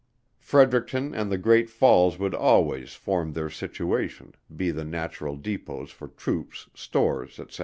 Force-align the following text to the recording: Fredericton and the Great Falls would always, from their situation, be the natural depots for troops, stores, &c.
Fredericton 0.39 1.13
and 1.13 1.31
the 1.31 1.37
Great 1.37 1.69
Falls 1.69 2.17
would 2.17 2.33
always, 2.33 2.95
from 2.95 3.33
their 3.33 3.51
situation, 3.51 4.33
be 4.55 4.71
the 4.71 4.83
natural 4.83 5.35
depots 5.35 5.91
for 5.91 6.07
troops, 6.07 6.67
stores, 6.73 7.39
&c. 7.51 7.59